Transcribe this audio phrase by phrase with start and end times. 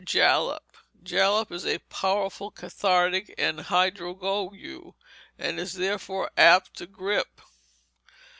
[0.03, 4.55] Jalap Jalap is a powerful cathartic and hydrogogue,
[5.37, 7.39] and is therefore apt to gripe.